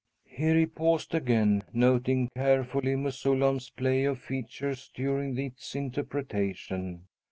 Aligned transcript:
Here 0.25 0.55
he 0.55 0.65
paused 0.65 1.13
again, 1.13 1.61
noting 1.73 2.29
carefully 2.35 2.95
Mesullam's 2.95 3.69
play 3.69 4.05
of 4.05 4.17
features 4.17 4.89
during 4.95 5.37
its 5.37 5.75
interpretation. 5.75 7.03